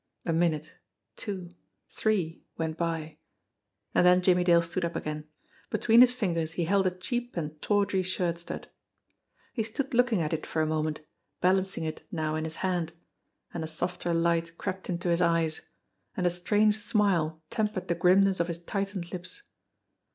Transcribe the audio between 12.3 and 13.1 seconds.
in his hand.